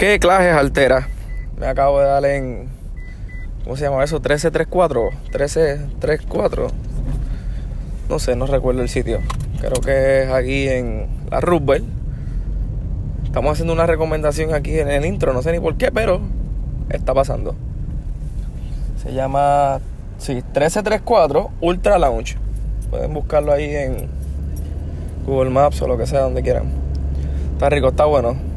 [0.00, 1.08] ¿Qué clases altera?
[1.58, 2.70] Me acabo de dar en.
[3.64, 4.16] ¿Cómo se llama eso?
[4.16, 5.10] 1334.
[5.24, 6.68] 1334.
[8.08, 9.18] No sé, no recuerdo el sitio.
[9.60, 11.84] Creo que es aquí en la Roosevelt.
[13.24, 16.22] Estamos haciendo una recomendación aquí en el intro, no sé ni por qué, pero
[16.88, 17.54] está pasando.
[19.02, 19.80] Se llama
[20.16, 22.38] sí, 1334 Ultra Lounge.
[22.88, 24.08] Pueden buscarlo ahí en
[25.26, 26.70] Google Maps o lo que sea, donde quieran.
[27.52, 28.49] Está rico, está bueno.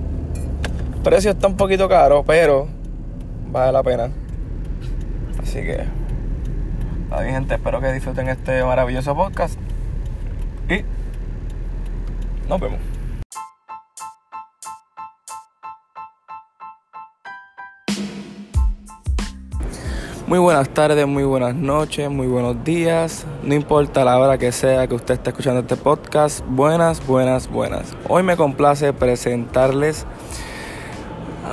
[1.04, 2.66] Precio está un poquito caro, pero
[3.52, 4.10] vale la pena.
[5.42, 5.84] Así que,
[7.20, 9.60] bien, gente, espero que disfruten este maravilloso podcast.
[10.70, 10.86] Y
[12.48, 12.80] nos vemos.
[20.26, 23.26] Muy buenas tardes, muy buenas noches, muy buenos días.
[23.44, 26.46] No importa la hora que sea que usted esté escuchando este podcast.
[26.48, 27.94] Buenas, buenas, buenas.
[28.08, 30.06] Hoy me complace presentarles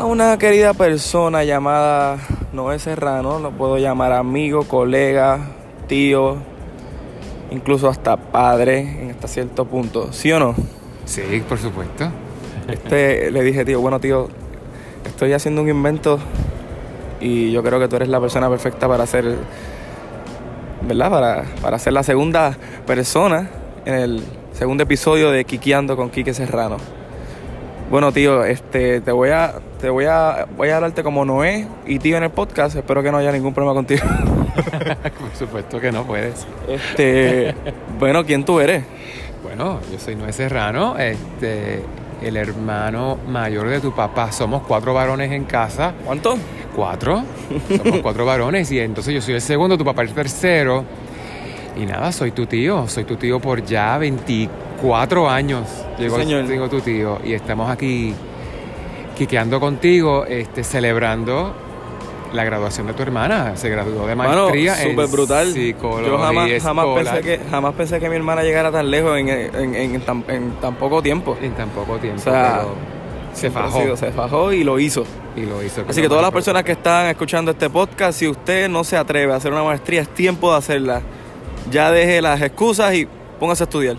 [0.01, 2.17] a una querida persona llamada
[2.55, 3.39] Noé Serrano.
[3.39, 5.41] Lo puedo llamar amigo, colega,
[5.89, 6.39] tío,
[7.51, 10.11] incluso hasta padre en hasta cierto punto.
[10.11, 10.55] ¿Sí o no?
[11.05, 12.11] Sí, por supuesto.
[12.67, 14.31] Este, le dije, tío, bueno, tío,
[15.05, 16.19] estoy haciendo un invento
[17.21, 19.37] y yo creo que tú eres la persona perfecta para hacer,
[20.81, 21.11] ¿verdad?
[21.11, 23.51] Para, para ser la segunda persona
[23.85, 27.00] en el segundo episodio de Quiqueando con Quique Serrano.
[27.91, 31.99] Bueno, tío, este, te voy a, te voy a, voy a hablarte como Noé y
[31.99, 32.77] tío en el podcast.
[32.77, 34.03] Espero que no haya ningún problema contigo.
[35.19, 36.47] por supuesto que no puedes.
[36.69, 37.53] Este,
[37.99, 38.85] bueno, ¿quién tú eres?
[39.43, 41.83] Bueno, yo soy Noé Serrano, este,
[42.23, 44.31] el hermano mayor de tu papá.
[44.31, 45.93] Somos cuatro varones en casa.
[46.07, 46.39] ¿Cuánto?
[46.77, 47.25] Cuatro.
[47.77, 50.85] Somos cuatro varones y entonces yo soy el segundo, tu papá el tercero.
[51.77, 52.87] Y nada, soy tu tío.
[52.87, 54.70] Soy tu tío por ya 24
[55.29, 55.69] años.
[55.99, 56.69] Llegó señor.
[56.69, 57.19] tu tío.
[57.25, 58.15] Y estamos aquí
[59.17, 61.55] quiqueando contigo, este, celebrando
[62.33, 63.57] la graduación de tu hermana.
[63.57, 65.53] Se graduó de maestría súper en brutal.
[65.53, 69.29] psicología Yo jamás, jamás, pensé que, jamás pensé que mi hermana llegara tan lejos en,
[69.29, 71.37] en, en tan, en tan poco tiempo.
[71.41, 72.21] En tan poco tiempo.
[72.21, 73.01] O sea, pero
[73.35, 73.81] se fajó.
[73.81, 75.05] sido, se fajó y lo hizo.
[75.37, 75.85] Y lo hizo.
[75.89, 79.33] Así que todas las personas que están escuchando este podcast, si usted no se atreve
[79.33, 81.03] a hacer una maestría, es tiempo de hacerla.
[81.71, 83.07] Ya deje las excusas y
[83.39, 83.97] póngase a estudiar.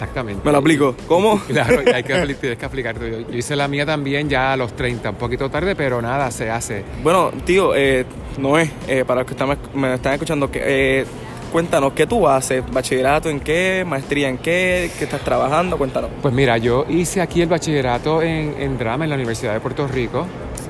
[0.00, 0.40] Exactamente.
[0.44, 0.94] Me lo aplico.
[1.06, 1.38] ¿Cómo?
[1.48, 3.10] Claro, hay que, tienes que aplicarte.
[3.10, 6.30] Yo, yo hice la mía también ya a los 30, un poquito tarde, pero nada,
[6.30, 6.84] se hace.
[7.02, 8.06] Bueno, tío, eh,
[8.38, 11.04] Noé, eh, para los que están, me están escuchando, que, eh,
[11.52, 12.62] cuéntanos, ¿qué tú haces?
[12.72, 13.84] ¿Bachillerato en qué?
[13.86, 14.90] ¿Maestría en qué?
[14.96, 15.76] ¿Qué estás trabajando?
[15.76, 16.10] Cuéntanos.
[16.22, 19.86] Pues mira, yo hice aquí el bachillerato en, en drama en la Universidad de Puerto
[19.86, 20.26] Rico,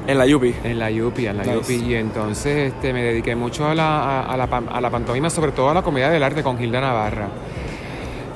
[0.09, 0.55] En la Yupi.
[0.65, 1.57] en la UPI, en la Nice.
[1.59, 5.31] UPI, y entonces este, me dediqué mucho a la, a, a la, a la pantomima,
[5.31, 7.29] sobre todo a la comedia del arte con Gilda Navarra,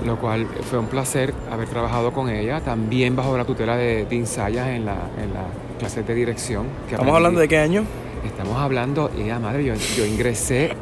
[0.04, 4.26] lo cual fue un placer haber trabajado con ella, también bajo la tutela de Dean
[4.26, 5.44] Sayas en la, en la
[5.78, 6.64] clase de dirección.
[6.64, 7.16] que ¿Estamos aprendí.
[7.16, 7.84] hablando de qué año?
[8.24, 10.74] Estamos hablando, ya madre, yo, yo ingresé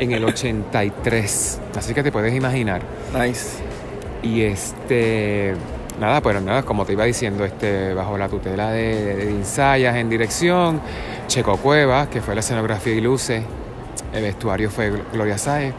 [0.00, 2.82] en el 83, así que te puedes imaginar.
[3.16, 3.58] Nice.
[4.22, 5.54] Y este,
[6.00, 10.08] nada, pues nada, como te iba diciendo, este, bajo la tutela de, de Insayas en
[10.10, 10.80] dirección,
[11.28, 13.44] Checo Cuevas, que fue la escenografía y luces,
[14.12, 15.72] el vestuario fue Gloria Sáez.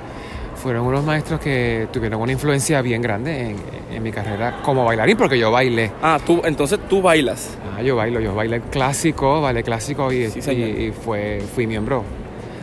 [0.61, 3.55] Fueron unos maestros que tuvieron una influencia bien grande en,
[3.93, 5.91] en mi carrera como bailarín, porque yo bailé.
[6.01, 7.51] Ah, tú, entonces tú bailas.
[7.77, 12.03] Ah, yo bailo, yo bailé clásico, ballet clásico y, Sí, y- y fue, fui miembro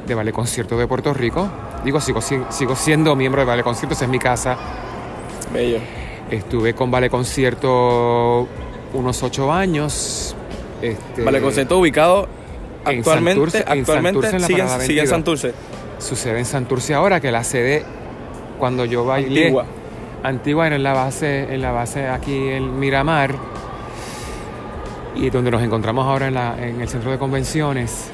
[0.06, 1.48] de Ballet Concierto de Puerto Rico.
[1.84, 4.56] Digo, sigo, si- sigo siendo miembro de Ballet Concierto, esa es mi casa.
[5.52, 5.78] Bello.
[6.30, 8.46] Estuve con Ballet Concierto
[8.92, 10.34] unos ocho años.
[10.82, 12.28] Este, Vale, concierto ubicado
[12.84, 15.08] en actualmente, Santurce- en actualmente Santurce, en la sigue, sigue en 22.
[15.08, 15.54] Santurce.
[15.98, 17.84] Sucede en Santurce ahora, que la sede,
[18.58, 19.42] cuando yo bailé...
[19.44, 19.64] Antigua.
[20.22, 23.34] Antigua era en la base, en la base aquí en Miramar.
[25.14, 28.10] Y donde nos encontramos ahora en, la- en el centro de convenciones.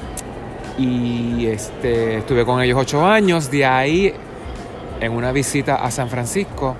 [0.77, 3.51] Y este, estuve con ellos ocho años.
[3.51, 4.13] De ahí,
[5.01, 6.75] en una visita a San Francisco,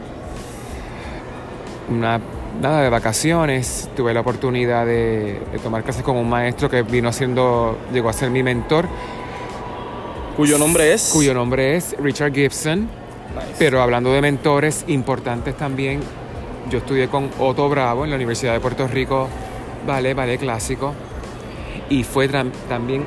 [1.90, 2.20] una,
[2.62, 7.09] nada de vacaciones, tuve la oportunidad de, de tomar clases con un maestro que vino
[7.09, 8.88] haciendo, llegó a ser mi mentor,
[10.35, 11.09] Cuyo nombre es.
[11.14, 12.82] cuyo nombre es Richard Gibson.
[12.82, 13.56] Nice.
[13.59, 16.00] Pero hablando de mentores importantes también,
[16.70, 19.28] yo estudié con Otto Bravo en la Universidad de Puerto Rico,
[19.88, 20.94] ballet, ballet clásico,
[21.90, 23.06] y fue también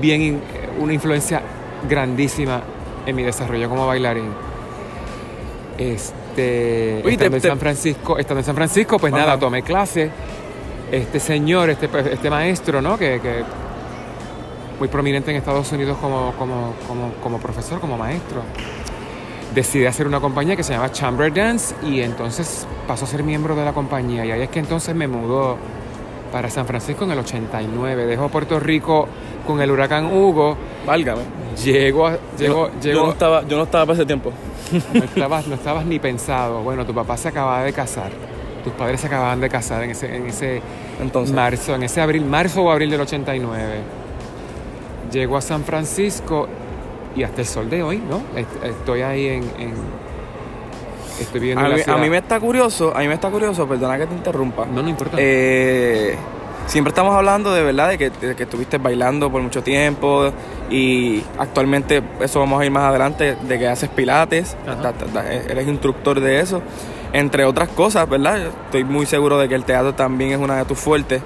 [0.00, 0.40] bien
[0.78, 1.42] una influencia
[1.88, 2.62] grandísima
[3.06, 4.30] en mi desarrollo como bailarín.
[5.78, 9.22] Este, te- estando en San Francisco, estando en San Francisco, pues Ajá.
[9.24, 10.10] nada, tomé clase.
[10.92, 12.96] Este señor, este, este maestro, ¿no?
[12.96, 13.42] Que, que
[14.78, 18.42] muy prominente en Estados Unidos como, como, como, como profesor, como maestro.
[19.54, 23.54] Decidí hacer una compañía que se llama Chamber Dance y entonces pasó a ser miembro
[23.54, 24.24] de la compañía.
[24.24, 25.56] Y ahí es que entonces me mudó
[26.32, 28.06] para San Francisco en el 89.
[28.06, 29.06] Dejo Puerto Rico
[29.46, 30.56] con el huracán Hugo.
[30.84, 31.22] Válgame.
[31.62, 34.32] Llego, a- llego, yo, llego- no estaba, yo no estaba para ese tiempo.
[34.92, 36.62] no estabas, no estabas ni pensado.
[36.62, 38.10] Bueno, tu papá se acababa de casar.
[38.64, 40.60] Tus padres se acababan de casar en ese, en ese
[41.00, 41.32] Entonces.
[41.32, 43.62] marzo, en ese abril, marzo o abril del 89.
[45.14, 46.48] Llego a San Francisco
[47.14, 48.20] y hasta el sol de hoy, ¿no?
[48.36, 49.44] Est- Estoy ahí en.
[49.60, 49.74] en-
[51.20, 53.30] estoy viviendo A en la mí, a mí me está curioso, a mí me está
[53.30, 54.66] curioso, perdona que te interrumpa.
[54.66, 55.16] No, no importa.
[55.20, 56.16] Eh,
[56.66, 60.32] siempre estamos hablando de verdad de que, de que estuviste bailando por mucho tiempo
[60.68, 64.82] y actualmente eso vamos a ir más adelante de que haces pilates, Ajá.
[64.82, 66.60] ta- ta- ta- eres instructor de eso,
[67.12, 68.48] entre otras cosas, ¿verdad?
[68.64, 71.22] Estoy muy seguro de que el teatro también es una de tus fuertes.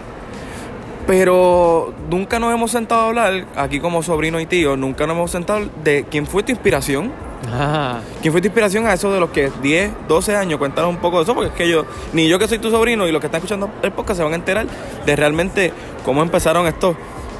[1.08, 5.30] Pero nunca nos hemos sentado a hablar, aquí como sobrino y tío, nunca nos hemos
[5.30, 7.10] sentado de quién fue tu inspiración.
[7.50, 10.58] Ah, ¿Quién fue tu inspiración a eso de los que 10, 12 años?
[10.58, 13.08] Cuéntanos un poco de eso, porque es que yo, ni yo que soy tu sobrino
[13.08, 14.66] y los que están escuchando el podcast se van a enterar
[15.06, 15.72] de realmente
[16.04, 16.94] cómo empezaron estos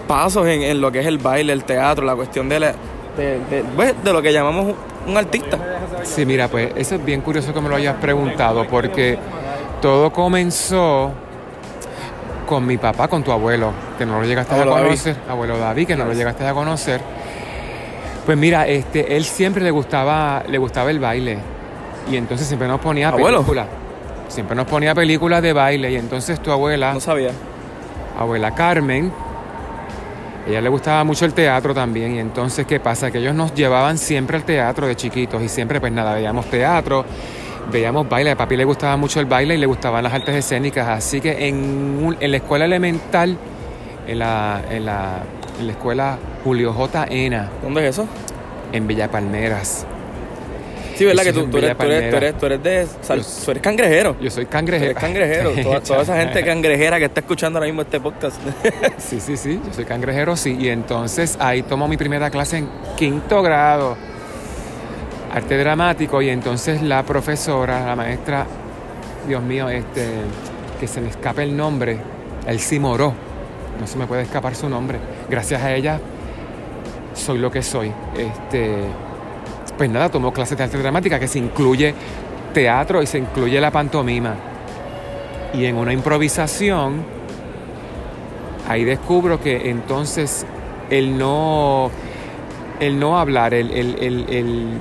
[0.06, 2.73] pasos en, en lo que es el baile, el teatro, la cuestión de, la,
[3.19, 4.64] de, de- pues, de lo que llamamos
[5.06, 5.59] un, un artista.
[6.05, 9.19] sí, mira, pues eso es bien curioso que me lo hayas preguntado porque
[9.82, 11.11] todo comenzó
[12.49, 14.89] con mi papá, con tu abuelo, que no lo llegaste Abuelo a David.
[14.91, 17.00] conocer, abuelo David, que no lo llegaste a conocer.
[18.25, 21.39] Pues mira, este, él siempre le gustaba, le gustaba el baile.
[22.11, 23.67] Y entonces siempre nos ponía películas,
[24.29, 25.93] siempre nos ponía películas de baile.
[25.93, 27.31] Y entonces tu abuela, No sabía.
[28.19, 29.12] abuela Carmen,
[30.49, 32.15] ella le gustaba mucho el teatro también.
[32.17, 35.43] Y entonces qué pasa que ellos nos llevaban siempre al teatro de chiquitos.
[35.43, 37.05] Y siempre pues nada veíamos teatro
[37.70, 40.88] veíamos baile a papi le gustaba mucho el baile y le gustaban las artes escénicas
[40.88, 41.56] así que en,
[42.03, 43.37] un- en la escuela elemental
[44.06, 45.19] en la, en la,
[45.61, 47.06] en la escuela Julio J.
[47.11, 48.06] Ena ¿Dónde es eso?
[48.73, 49.87] en Villa Palmeras
[50.97, 51.25] Sí, ¿verdad?
[51.29, 52.87] Eso Que tú, tú eres, tú, eres, tú, eres, tú eres de...
[53.03, 54.17] sal- Yo- tú eres cangrejero.
[54.21, 55.50] yo soy Tú cangrejero eres cangrejero.
[55.62, 58.37] toda, toda esa gente cangrejera que está escuchando ahora mismo este podcast.
[58.99, 60.56] Sí, sí, sí, yo soy cangrejero, sí.
[60.59, 63.97] Y entonces ahí tomo mi primera clase en quinto grado,
[65.32, 68.46] arte dramático, y entonces la profesora, la maestra,
[69.26, 70.06] Dios mío, este,
[70.80, 71.98] que se me escape el nombre,
[72.46, 73.12] Elsie Moró,
[73.80, 74.98] no se me puede escapar su nombre.
[75.28, 76.00] Gracias a ella
[77.14, 77.92] soy lo que soy.
[78.16, 78.76] Este,
[79.76, 81.94] pues nada, tomo clases de arte dramática que se incluye
[82.54, 84.34] teatro y se incluye la pantomima.
[85.54, 87.02] Y en una improvisación
[88.69, 90.44] ahí descubro que entonces
[90.90, 91.90] el no,
[92.80, 94.78] el no hablar, el, el, el-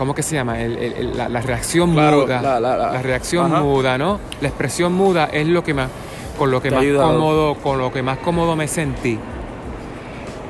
[0.00, 0.58] ¿cómo que se llama?
[0.58, 3.60] El- el- el- la, la reacción Claro, muda, la- la- la- reacción Ajá.
[3.62, 4.18] muda, ¿no?
[4.40, 5.90] La expresión muda es lo que más,
[6.38, 7.12] con lo que Te más ayudado.
[7.12, 9.18] cómodo, con lo que más cómodo me sentí.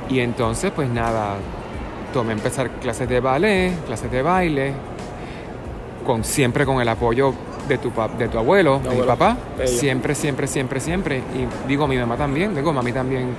[0.09, 1.35] Y entonces, pues nada,
[2.13, 4.73] tomé empezar clases de ballet, clases de baile,
[6.07, 7.35] con, siempre con el apoyo
[7.69, 9.37] de tu, de tu abuelo, de mi papá.
[9.65, 11.19] Siempre, siempre, siempre, siempre.
[11.19, 13.31] Y digo, mi mamá también, digo, mami también.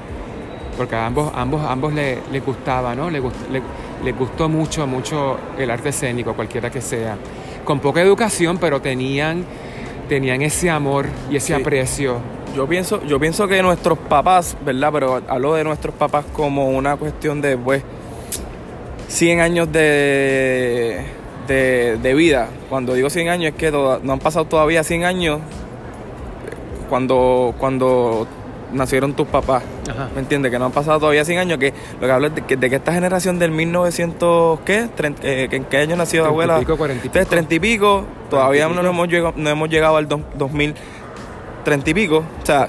[0.77, 3.09] Porque a ambos, ambos, ambos le, les gustaba, ¿no?
[3.09, 3.61] Les, gust- le-
[4.03, 7.17] les gustó mucho, mucho el arte escénico, cualquiera que sea.
[7.65, 9.43] Con poca educación, pero tenían,
[10.09, 11.61] tenían ese amor y ese Sí.
[11.61, 12.17] aprecio.
[12.55, 14.89] Yo pienso, yo pienso que nuestros papás, ¿verdad?
[14.91, 17.83] Pero hablo de nuestros papás como una cuestión de, pues,
[19.07, 21.01] 100 años de,
[21.47, 22.47] de, de vida.
[22.69, 25.39] Cuando digo 100 años es que toda- no han pasado todavía 100 años
[26.89, 28.27] cuando, cuando
[28.73, 29.63] nacieron tus papás.
[29.89, 30.09] Ajá.
[30.15, 30.51] ¿Me entiendes?
[30.51, 31.57] Que no han pasado todavía 100 años.
[31.59, 34.87] Que lo que hablo es de que, de que esta generación del 1900, ¿qué?
[34.97, 36.59] Tren- eh, ¿En qué año nació y abuela?
[36.59, 37.29] pico, cuarenta y Entonces, pico.
[37.35, 38.05] 30 y pico.
[38.29, 40.75] Todavía y no hemos, llegado, no hemos llegado al dos- 2000.
[41.63, 42.17] 30 y pico.
[42.41, 42.67] O sea,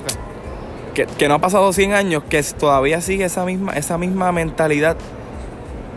[0.94, 4.96] que, que no ha pasado 100 años, que todavía sigue esa misma, esa misma mentalidad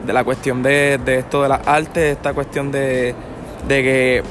[0.06, 3.14] de la cuestión de, de esto de las artes, esta cuestión de,
[3.68, 4.24] de que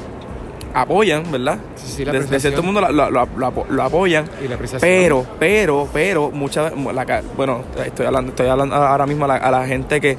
[0.75, 1.57] apoyan, ¿verdad?
[1.75, 4.25] Sí, sí, la de, de cierto mundo lo, lo- lo- lo apo- lo apoyan.
[4.43, 4.81] Y la apreciación.
[4.81, 9.51] Pero, pero, pero, muchas la bueno, estoy hablando, estoy hablando ahora mismo a la, a
[9.51, 10.17] la gente que,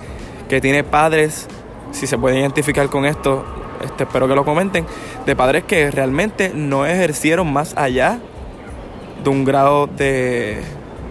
[0.48, 1.46] que tiene padres,
[1.92, 3.44] si se puede identificar con esto,
[3.84, 4.86] este, espero que lo comenten,
[5.26, 8.18] de padres que realmente no ejercieron más allá
[9.22, 10.60] de un grado de,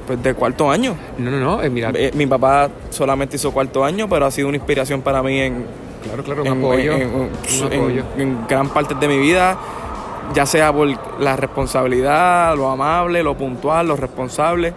[0.07, 0.95] pues, de cuarto año.
[1.19, 1.61] No, no, no.
[1.63, 5.21] eh, mira, Eh, mi papá solamente hizo cuarto año, pero ha sido una inspiración para
[5.21, 5.65] mí en,
[6.05, 6.93] claro, claro, un en, apoyo.
[6.93, 8.03] en- en- un apoyo.
[8.17, 9.57] en gran parte de mi vida,
[10.33, 10.87] ya sea por
[11.19, 14.73] la responsabilidad, lo amable, lo puntual, lo responsable.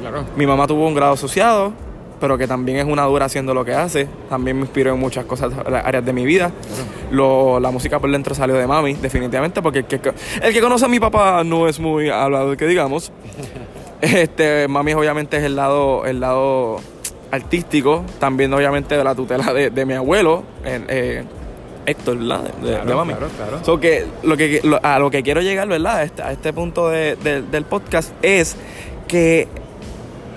[0.00, 0.24] Claro.
[0.36, 1.72] Mi mamá tuvo un grado asociado,
[2.20, 4.08] pero que también es una dura haciendo lo que hace.
[4.28, 6.50] También me inspiró en muchas cosas, las áreas de mi vida.
[7.10, 10.00] Lo- la música por dentro salió de mami, definitivamente, porque el que,
[10.42, 13.12] el que conoce a mi papá no es muy hablado que digamos.
[14.02, 16.78] Este, mami obviamente es el lado, el lado
[17.30, 21.24] artístico, también obviamente de la tutela de, de mi abuelo, el, eh,
[21.86, 22.42] Héctor, ¿verdad?
[22.62, 23.12] De, Claro, mami.
[23.14, 23.64] claro, claro.
[23.64, 25.96] So que, lo que lo- a lo que quiero llegar, ¿verdad?
[25.98, 28.56] A este, a este punto de- de- del podcast es
[29.08, 29.48] que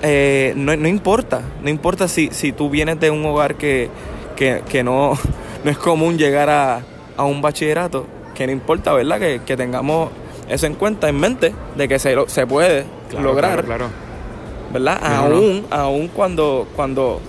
[0.01, 3.89] eh, no, no importa, no importa si, si tú vienes de un hogar que,
[4.35, 5.13] que, que no,
[5.63, 6.81] no es común llegar a,
[7.17, 9.19] a un bachillerato, que no importa, ¿verdad?
[9.19, 10.09] Que, que tengamos
[10.49, 12.85] eso en cuenta, en mente, de que se, lo- se puede
[13.21, 13.85] lograr, Claro, claro.
[14.73, 14.99] ¿Verdad?
[15.01, 17.21] No, no, aún, aún cuando, cuando,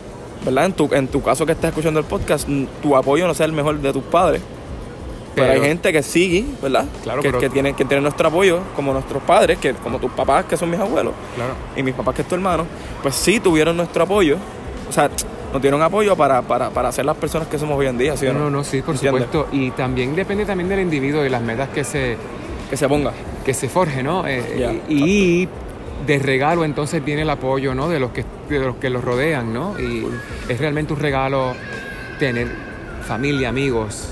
[0.44, 0.64] ¿verdad?
[0.66, 2.48] En tu, en tu caso que estás escuchando el podcast,
[2.82, 4.42] tu apoyo no sea el mejor de tus padres.
[5.34, 6.84] Pero, hay gente que sigue, ¿verdad?
[7.02, 10.12] Claro, que, pero- que tiene, que tiene nuestro apoyo, como nuestros padres, que como tus
[10.12, 11.54] papás, que son mis abuelos, Claro.
[11.76, 12.64] y mis papás, que es tu hermano,
[13.02, 14.36] pues sí tuvieron nuestro apoyo.
[14.88, 15.10] O sea,
[15.52, 18.26] nos dieron apoyo para, para, para ser las personas que somos hoy en día, ¿sí
[18.28, 18.50] o No, no?
[18.50, 19.24] no, sí, por ¿Entiendes?
[19.24, 19.48] supuesto.
[19.56, 22.16] Y también depende también del individuo y las metas que se,
[22.70, 23.10] Que se ponga.
[23.44, 24.24] que se forje, ¿no?
[24.28, 25.48] Eh, y
[26.06, 27.88] de regalo entonces viene el apoyo, ¿no?
[27.88, 29.78] De los que, de los, que los rodean, ¿no?
[29.78, 30.06] Y
[30.49, 31.54] es realmente un regalo
[32.18, 32.49] tener
[33.06, 34.08] familia, amigos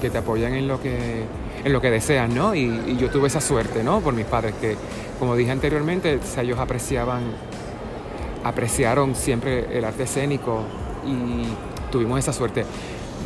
[0.00, 1.24] que te apoyan en lo que,
[1.64, 2.54] en lo que deseas, ¿no?
[2.54, 4.00] Y, yo tuve esa suerte, ¿no?
[4.00, 4.76] Por mis padres que,
[5.18, 7.22] como dije anteriormente, o sea, ellos apreciaban,
[8.44, 10.62] apreciaron siempre el arte escénico
[11.06, 11.44] y
[11.90, 12.64] tuvimos esa suerte.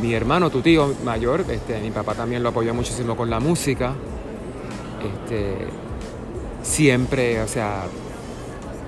[0.01, 3.93] Mi hermano, tu tío mayor, este, mi papá también lo apoyó muchísimo con la música.
[5.01, 5.55] Este,
[6.61, 7.83] siempre, o sea,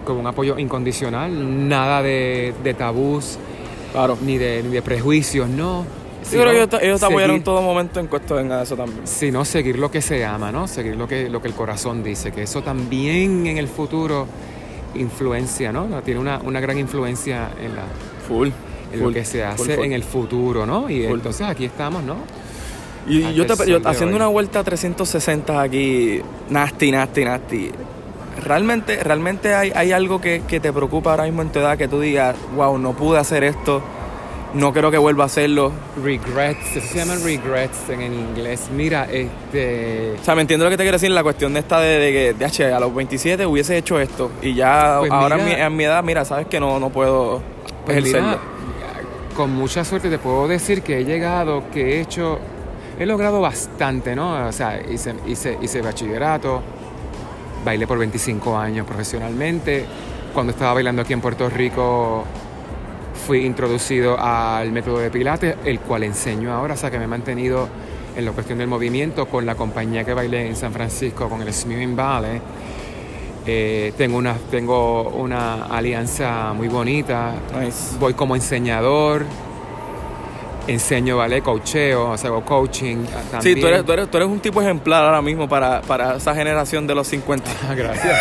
[0.08, 3.38] con un apoyo incondicional, nada de, de tabús,
[3.92, 4.18] Claro.
[4.22, 5.86] ni de, ni de prejuicios, no.
[6.30, 9.02] Creo que ellos, ellos te apoyaron en todo momento en cuestión a eso también.
[9.06, 10.68] sino seguir lo que se ama, ¿no?
[10.68, 14.28] Seguir lo que, lo que el corazón dice, que eso también en el futuro
[14.96, 15.88] influencia, ¿no?
[16.04, 17.84] Tiene una, una gran influencia en, la,
[18.28, 18.50] Full.
[18.94, 20.90] en lo que se hace en el futuro, ¿no?
[20.90, 22.16] Y entonces aquí estamos, ¿no?
[23.08, 24.22] Y yo, te, yo haciendo hoy.
[24.22, 27.72] una vuelta 360 aquí, nasty, nasty, nasty.
[28.44, 31.88] Realmente, realmente hay, hay algo que, que te preocupa ahora mismo en tu edad que
[31.88, 33.82] tú digas, wow, no pude hacer esto,
[34.54, 35.72] no creo que vuelva a hacerlo.
[36.04, 38.70] Regrets, eso se llaman regrets en, inglés.
[38.74, 40.16] Mira, este...
[40.22, 42.12] O sea, me entiendo lo que te quiero decir, la cuestión de esta de, de
[42.12, 45.56] que, de, "Ache, a los 27 hubiese hecho esto y ya Pues ahora mira- en
[45.58, 47.42] mi, en mi edad, mira, sabes que no, no puedo
[47.86, 48.40] Pues mira, ejercerlo.
[49.36, 52.40] con mucha suerte te puedo decir que he llegado, que he hecho,
[53.00, 54.48] he logrado bastante, ¿no?
[54.48, 56.62] O sea, hice, hice, hice bachillerato,
[57.68, 59.86] bailé por 25 años profesionalmente.
[60.34, 62.24] Cuando estaba bailando aquí en Puerto Rico,
[63.26, 67.08] fui introducido al método de Pilates, el cual enseño ahora, o sea que me he
[67.10, 67.68] mantenido
[68.16, 71.54] en la cuestión del movimiento con la compañía que bailé en San Francisco, con el
[71.54, 72.42] Smithing Ballet.
[73.46, 77.98] Eh, tengo, una, tengo una alianza muy bonita, Nice.
[78.00, 79.26] voy como enseñador,
[80.68, 83.56] enseño ballet, coacheo, o sea, hago coaching ah, también.
[83.56, 86.36] Sí, tú eres, tú, eres, tú eres un tipo ejemplar ahora mismo para, para esa
[86.36, 87.50] generación de los 50.
[87.70, 88.18] Ah, Gracias.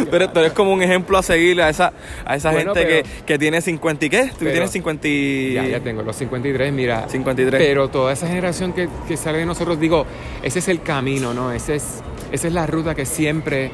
[0.10, 1.92] tú, eres, tú eres como un ejemplo a seguir a esa,
[2.24, 4.22] a esa Bueno, gente pero- que, que tiene 50 y qué?
[4.28, 5.52] Tú Pero- tienes 50 y...
[5.54, 7.06] Ya, ya tengo los 53, mira.
[7.08, 7.60] 53.
[7.62, 10.06] Pero toda esa generación que, que sale de nosotros, digo,
[10.42, 11.52] ese es el camino, ¿no?
[11.52, 12.02] Ese es,
[12.32, 13.70] esa es la ruta que siempre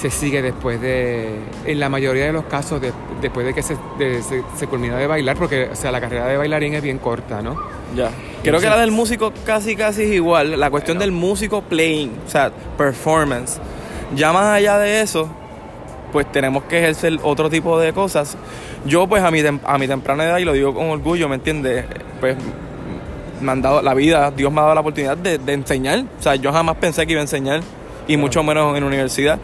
[0.00, 1.28] se sigue después de,
[1.66, 4.96] en la mayoría de los casos, de- después de que se, de- se, se culmina
[4.96, 7.56] de bailar, porque, o sea, la carrera de bailarín es bien corta, ¿no?
[7.94, 8.10] Ya.
[8.42, 10.58] Creo que la del músico casi casi es igual.
[10.58, 11.12] La cuestión Bueno.
[11.12, 13.58] del músico playing, o sea, performance.
[14.16, 15.28] Ya más allá de eso,
[16.12, 18.36] pues tenemos que ejercer otro tipo de cosas.
[18.86, 21.84] Yo pues a mi, a mi temprana edad, y lo digo con orgullo, ¿me entiendes?
[22.20, 22.36] Pues
[23.40, 26.04] me han dado la vida, Dios me ha dado la oportunidad de, de enseñar.
[26.18, 27.60] O sea, yo jamás pensé que iba a enseñar,
[28.06, 28.20] y Claro.
[28.20, 29.38] mucho menos en universidad.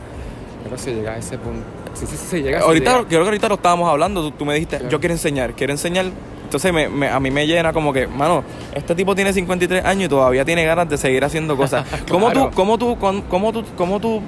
[0.69, 1.65] Pero se llega a ese punto.
[1.95, 2.59] Sí, sí, sí, se llega.
[2.61, 3.09] se Ahorita, llega.
[3.09, 4.91] creo que ahorita lo estábamos hablando, tú, tú me dijiste, Claro.
[4.91, 6.07] yo quiero enseñar, quiero enseñar.
[6.45, 8.45] Entonces me- me- a mí me llena como que, mano,
[8.75, 11.85] este tipo tiene 53 años y todavía tiene ganas de seguir haciendo cosas.
[12.11, 12.97] ¿Cómo, tú, cómo, tú,
[13.29, 14.23] cómo, tú, ¿Cómo tú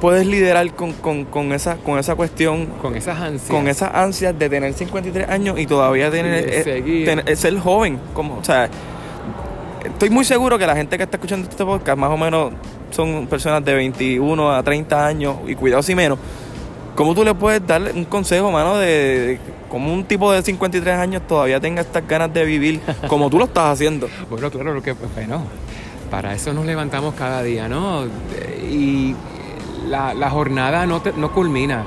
[0.00, 3.50] puedes liderar con, con, con esa, con esa cuestión, Con esas ansias.
[3.50, 7.56] con esas ansias de tener 53 años y todavía tener, de eh, tener- eh, ser
[7.58, 8.00] joven?
[8.12, 8.68] Como, o sea,
[9.84, 12.52] estoy muy seguro que la gente que está escuchando este podcast más o menos
[12.92, 16.18] son personas de 21 a 30 años y cuidado si menos.
[16.94, 20.94] ¿Cómo tú le puedes dar un consejo, mano, de, de cómo un tipo de 53
[20.98, 24.08] años todavía tenga estas ganas de vivir como tú lo estás haciendo?
[24.30, 25.42] Bueno, claro, lo que, bueno,
[26.10, 28.04] para eso nos levantamos cada día, ¿no?
[28.70, 29.16] Y
[29.88, 31.84] la, la jornada no, te- no culmina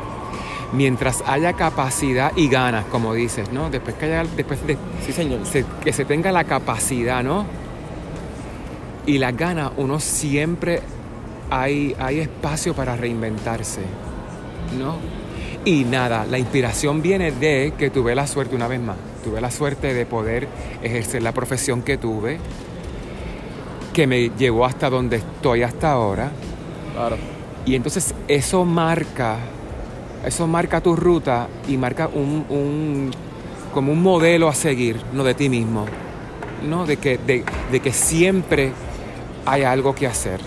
[0.73, 3.69] mientras haya capacidad y ganas, como dices, ¿no?
[3.69, 5.45] Después que haya, después de Sí, señor.
[5.45, 7.45] se- que se tenga la capacidad, ¿no?
[9.05, 10.81] Y las ganas, uno siempre
[11.49, 13.81] hay, hay espacio para reinventarse,
[14.77, 14.95] ¿no?
[15.65, 18.97] Y nada, la inspiración viene de que tuve la suerte una vez más.
[19.23, 20.47] Tuve la suerte de poder
[20.83, 22.37] ejercer la profesión que tuve,
[23.93, 26.31] que me llevó hasta donde estoy hasta ahora.
[26.93, 27.17] Claro.
[27.65, 29.37] Y entonces eso marca,
[30.23, 33.11] eso marca tu ruta y marca un, un-
[33.73, 35.85] como un modelo a seguir, no de ti mismo,
[36.69, 36.85] ¿no?
[36.85, 38.71] De que, de, de que siempre
[39.47, 40.39] hay algo que hacer.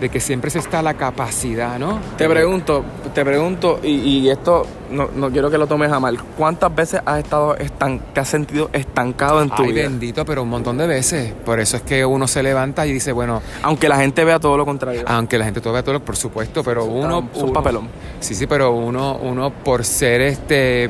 [0.00, 1.98] De que siempre se está la capacidad, ¿no?
[2.16, 2.82] Te pregunto,
[3.14, 6.18] te pregunto, y, y esto no, no quiero que lo tomes a mal.
[6.38, 9.82] ¿Cuántas veces has estado estan te has sentido estancado en tu Ay, vida?
[9.82, 11.32] bendito, pero un montón de veces.
[11.44, 14.56] Por eso es que uno se levanta y dice, bueno, Aunque la gente vea todo
[14.56, 15.02] lo contrario.
[15.06, 17.28] aunque la gente todo vea todo, por supuesto, pero uno...
[17.34, 17.88] Es un papelón.
[18.20, 20.88] Sí, sí, pero uno, uno por ser este,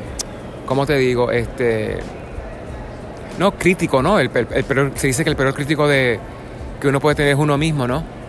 [0.65, 1.31] ¿cómo te digo?
[1.31, 1.99] Este,
[3.39, 4.19] no crítico, ¿no?
[4.19, 6.17] El, el- el peor- se dice que el peor crítico de,
[6.79, 8.20] que uno puede tener es uno mismo, ¿no?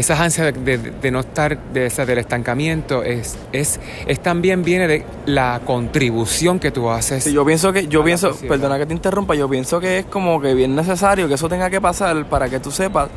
[0.00, 4.62] Esa ansia de, de- de no estar, de esa, del estancamiento, es, es, es también
[4.64, 7.24] viene de la contribución que tú haces.
[7.24, 8.54] Sí, yo pienso que, yo pienso, sociedad.
[8.54, 11.68] perdona que te interrumpa, yo pienso que es como que bien necesario que eso tenga
[11.70, 13.08] que pasar para que tú sepas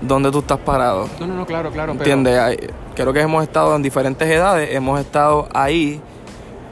[0.00, 1.08] dónde tú estás parado.
[1.18, 1.92] No, no, no, claro, claro.
[1.92, 2.38] pero- ¿Entiendes?
[2.38, 2.58] Hay-
[2.94, 6.00] Creo que hemos estado en diferentes edades, hemos estado ahí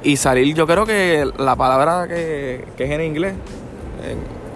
[0.03, 3.35] y salir, yo creo que la palabra que, que es en inglés,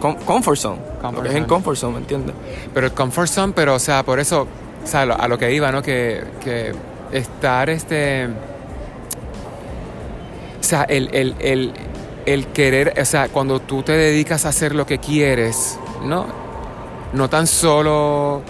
[0.00, 2.34] com- comfort zone, Comfort lo que es en comfort zone, ¿me entiendes?
[2.74, 4.46] Pero el comfort zone, pero o sea, por eso,
[4.84, 5.82] o sea, a lo que iba, ¿no?
[5.82, 6.72] Que, que
[7.12, 8.26] estar este.
[10.60, 11.72] O sea, el, el, el,
[12.26, 16.26] el querer, o sea, cuando tú te dedicas a hacer lo que quieres, ¿no?
[17.12, 18.42] No tan solo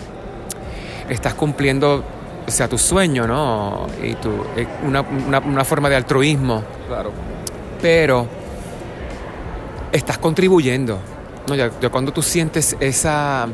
[1.09, 2.05] estás cumpliendo,
[2.47, 3.87] o sea, tu sueño, ¿no?
[4.03, 7.11] Y tu, eh, una, una, una forma de altruismo Claro.
[7.81, 8.27] pero
[9.93, 10.99] estás contribuyendo.
[11.49, 11.55] ¿No?
[11.55, 13.49] Ya, ya cuando tú sientes esa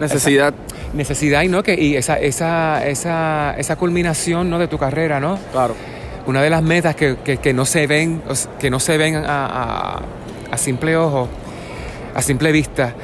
[0.00, 0.52] Necesidad,
[0.94, 1.62] necesidad y, ¿no?
[1.62, 4.58] que, y esa, esa, esa, esa culminación ¿no?
[4.58, 5.38] de tu carrera, ¿no?
[5.52, 5.76] claro.
[6.26, 8.20] una de las metas que, que- que no se ven,
[8.58, 10.00] que no se ven a, a-
[10.50, 11.28] a simple ojo,
[12.14, 12.94] a simple vista,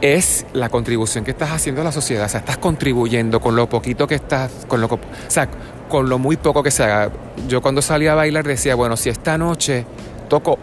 [0.00, 2.26] es la contribución que estás haciendo a la sociedad.
[2.26, 5.48] O sea, estás contribuyendo con lo poquito que estás, con lo, o sea,
[5.88, 7.10] con lo muy poco que se haga.
[7.48, 9.84] Yo cuando salía a bailar decía, bueno, si esta noche
[10.28, 10.56] toco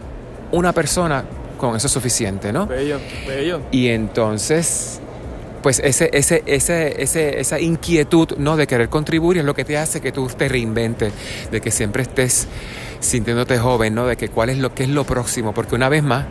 [0.54, 1.26] una persona,
[1.58, 2.68] con eso es suficiente, ¿no?
[2.68, 3.62] Bello, bello.
[3.72, 5.00] Y entonces,
[5.64, 8.56] pues ese, ese, ese, ese, esa inquietud ¿no?
[8.56, 11.12] de querer contribuir es lo que te hace que tú te reinventes,
[11.52, 12.48] de que siempre estés
[13.00, 14.06] sintiéndote joven, ¿no?
[14.06, 16.26] De que cuál es lo que es lo próximo, porque una vez más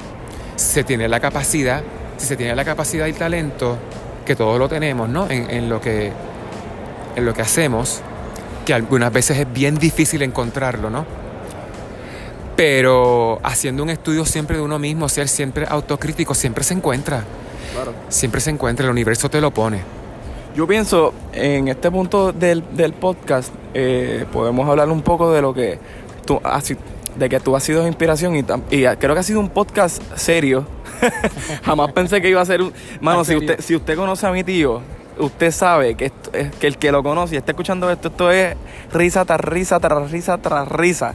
[0.56, 1.82] se tiene la capacidad,
[2.16, 3.76] si se tiene la capacidad y el talento,
[4.24, 5.28] que todos lo tenemos, ¿no?
[5.30, 6.12] En, en lo que
[7.16, 8.00] en lo que hacemos,
[8.64, 11.06] que algunas veces es bien difícil encontrarlo, ¿no?
[12.56, 17.24] Pero haciendo un estudio siempre de uno mismo, ser siempre autocrítico, siempre se encuentra.
[17.72, 17.92] Claro.
[18.08, 19.80] Siempre se encuentra, el universo te lo pone.
[20.54, 25.52] Yo pienso, en este punto del, del podcast, eh, podemos hablar un poco de lo
[25.52, 25.78] que
[26.24, 26.76] tú has, si-
[27.16, 28.40] de que tú has sido inspiración y,
[28.70, 30.64] y creo que ha sido un podcast serio.
[31.64, 32.72] Jamás pensé que iba a ser un...
[33.00, 34.80] Mano, ¿En si usted, si usted conoce a mi tío,
[35.18, 38.30] usted sabe que, esto es- que el que lo conoce y está escuchando esto, esto
[38.30, 38.56] es
[38.92, 41.14] risa tras risa tras risa tras risa.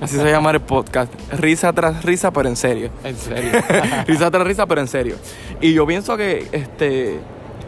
[0.00, 1.12] Así se llama el podcast.
[1.32, 2.90] Risa tras risa, pero en serio.
[3.04, 3.50] En serio.
[4.06, 5.16] risa tras risa, pero en serio.
[5.60, 7.18] Y yo pienso que, este,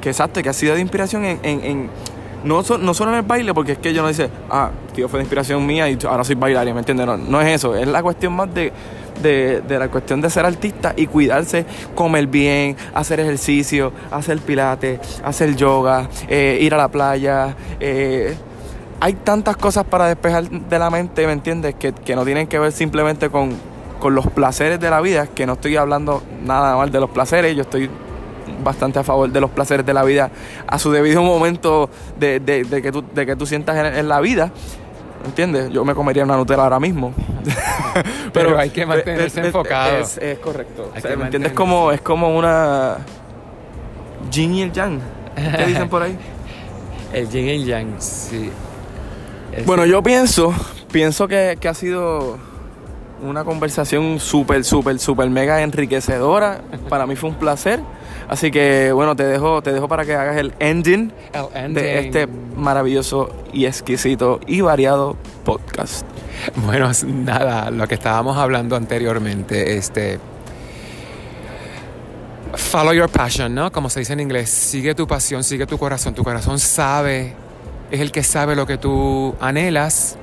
[0.00, 1.90] que exacto, que ha sido de inspiración en, en- en-
[2.44, 5.08] no, so- no solo en el baile, porque es que yo no dice, ah, tío,
[5.10, 7.06] fue de inspiración mía y ahora soy bailaria, ¿me entiendes?
[7.06, 8.72] No, no es eso, es la cuestión más de,
[9.22, 15.20] de, de la cuestión de ser artista y cuidarse, comer bien, hacer ejercicio, hacer pilates,
[15.24, 18.34] hacer yoga, eh, ir a la playa, eh,
[19.00, 21.74] hay tantas cosas para despejar de la mente, ¿me entiendes?
[21.76, 23.52] Que, que no tienen que ver simplemente con,
[23.98, 27.56] con los placeres de la vida, que no estoy hablando nada mal de los placeres,
[27.56, 27.88] yo estoy
[28.62, 30.30] bastante a favor de los placeres de la vida
[30.66, 34.20] a su debido momento de, de- que, tú, de que tú sientas en, en la
[34.20, 34.50] vida.
[35.24, 35.70] ¿Entiendes?
[35.70, 37.12] Yo me comería una Nutella ahora mismo.
[38.32, 39.98] Pero hay que mantenerse enfocado.
[39.98, 40.92] Es, es correcto.
[40.96, 41.52] O sea, ¿Me entiendes?
[41.52, 42.98] Como, es como una...
[44.30, 45.00] Yin y el yang.
[45.56, 46.16] ¿Qué dicen por ahí?
[47.12, 48.52] El yin y el yang, sí.
[49.66, 50.54] Bueno, yo pienso,
[50.92, 52.38] pienso que, que ha sido
[53.20, 56.60] una conversación súper, súper, súper mega enriquecedora.
[56.88, 57.80] Para mí fue un placer.
[58.30, 61.74] Así que bueno, te dejo, te dejo para que hagas el ending el ending.
[61.74, 66.06] de este maravilloso y exquisito y variado podcast.
[66.64, 70.20] Bueno, nada, lo que estábamos hablando anteriormente, este.
[72.54, 73.72] Follow your passion, ¿no?
[73.72, 76.14] Como se dice en inglés, sigue tu pasión, sigue tu corazón.
[76.14, 77.34] Tu corazón sabe,
[77.90, 80.16] es el que sabe lo que tú anhelas,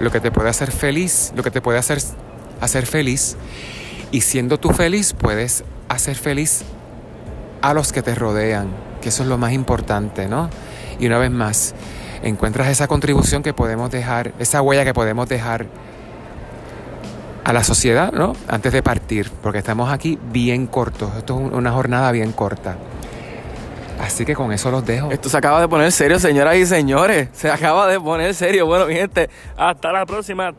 [0.00, 1.98] lo que te puede hacer feliz, lo que te puede hacer,
[2.60, 3.38] hacer feliz.
[4.12, 6.62] Y siendo tú feliz, puedes hacer feliz
[7.62, 8.68] a los que te rodean,
[9.00, 10.50] que eso es lo más importante, ¿no?
[10.98, 11.74] Y una vez más,
[12.22, 15.66] encuentras esa contribución que podemos dejar, esa huella que podemos dejar
[17.44, 18.34] a la sociedad, ¿no?
[18.48, 22.76] Antes de partir, porque estamos aquí bien cortos, esto es una jornada bien corta.
[24.00, 25.10] Así que con eso los dejo.
[25.10, 27.28] Esto se acaba de poner serio, señoras y señores.
[27.32, 28.64] Se acaba de poner serio.
[28.66, 30.54] Bueno, mi gente, hasta la próxima.